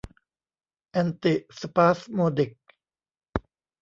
[0.91, 2.51] แอนติสปาสโมดิก